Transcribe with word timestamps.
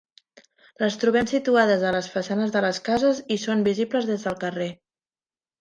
Les 0.83 0.95
trobem 1.03 1.27
situades 1.31 1.85
a 1.89 1.93
les 1.97 2.09
façanes 2.15 2.55
de 2.57 2.65
les 2.67 2.81
cases 2.89 3.21
i 3.37 3.41
són 3.45 3.63
visibles 3.71 4.11
des 4.15 4.29
del 4.29 4.39
carrer. 4.47 4.73